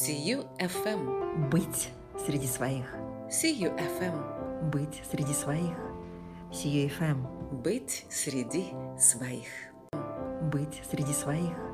[0.00, 1.50] CU FM.
[1.50, 1.88] Быть
[2.24, 2.84] среди своих.
[3.28, 4.70] CU FM.
[4.70, 5.76] Быть среди своих.
[6.52, 7.26] CUFM.
[7.64, 8.66] Быть среди
[8.96, 9.48] своих.
[10.52, 11.67] Быть среди своих.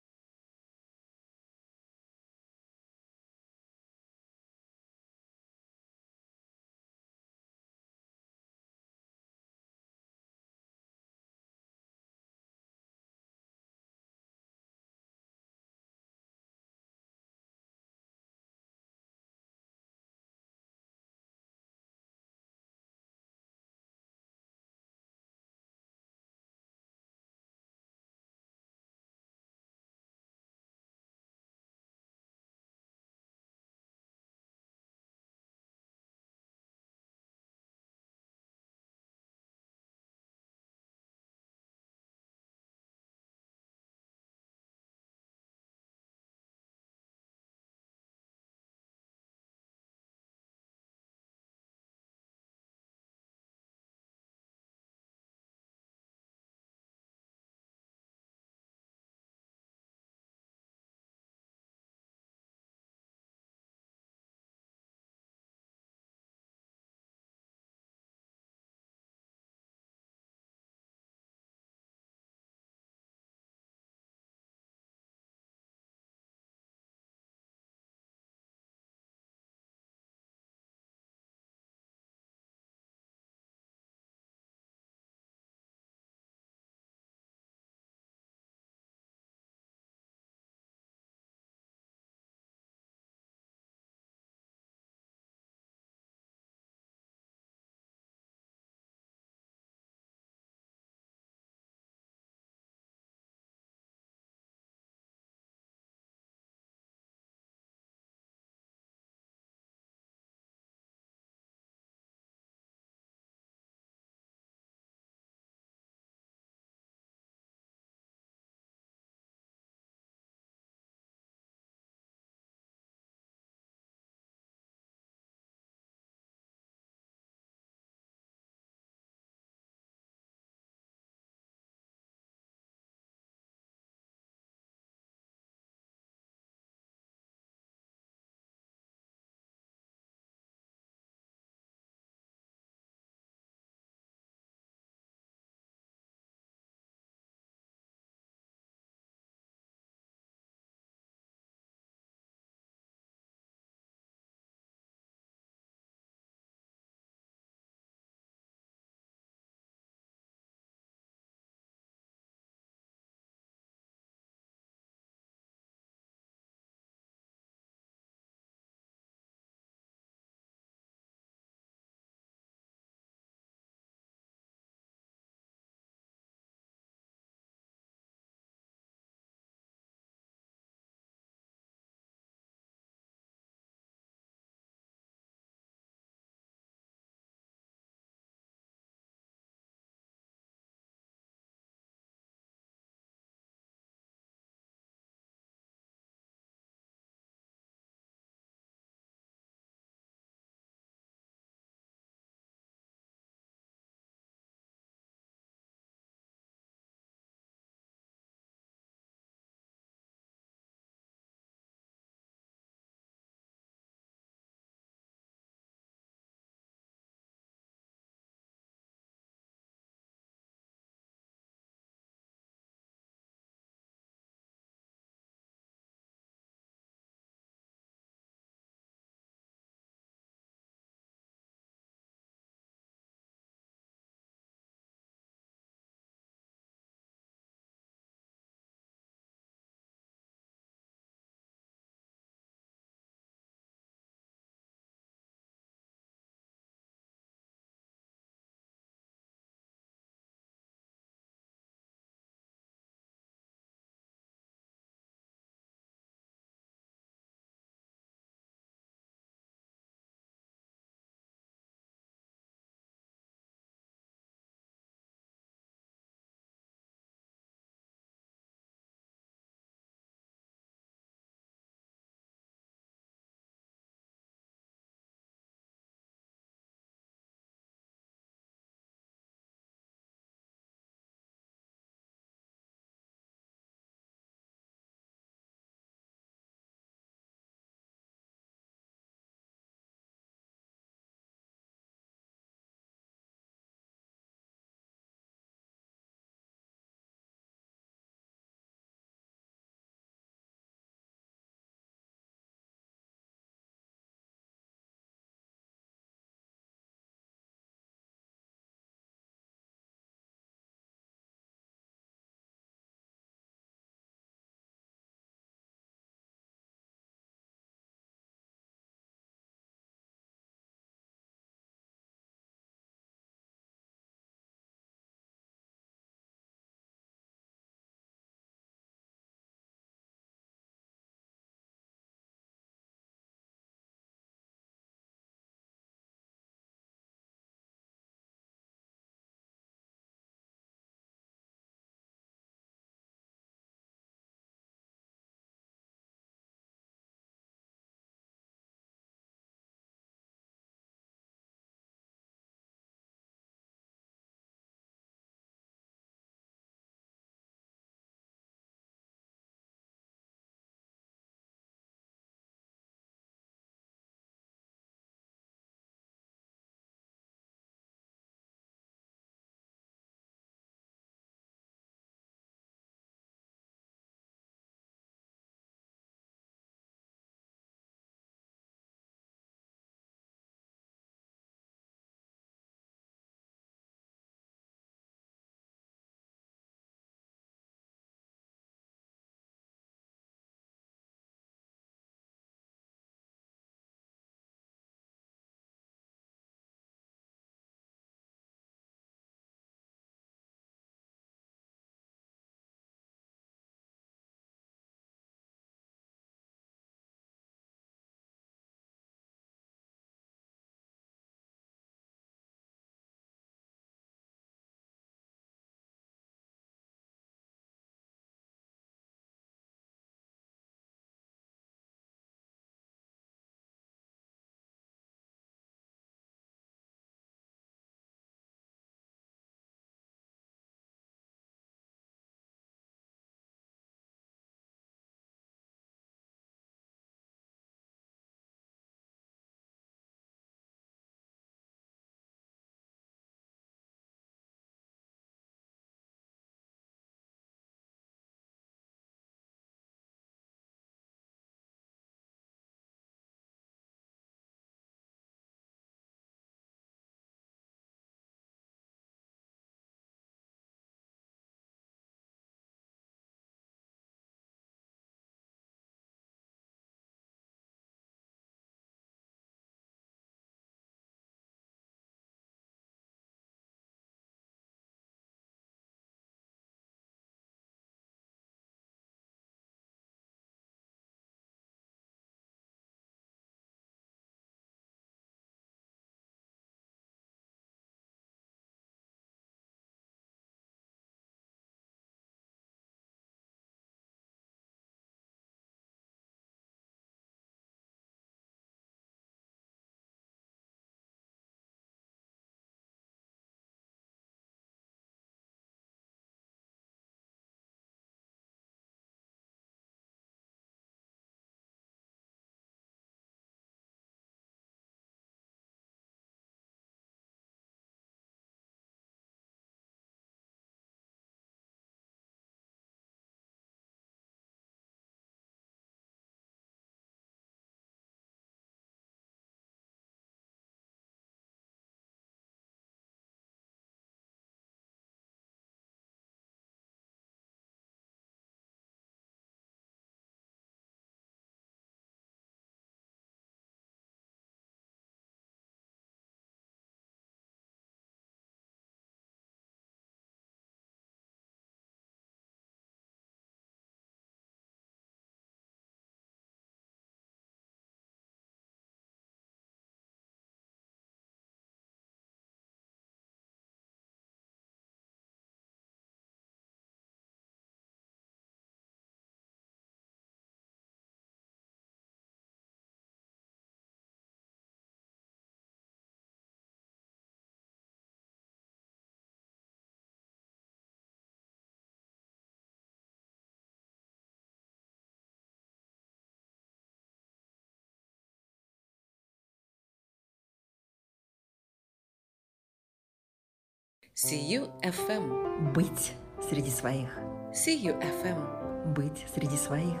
[594.16, 595.72] Сию FM.
[595.72, 596.12] Быть
[596.48, 597.18] среди своих.
[597.52, 598.94] Сию FM.
[598.94, 600.00] Быть среди своих.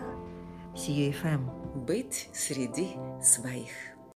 [0.76, 1.84] Сию ФМ.
[1.84, 3.93] Быть среди своих.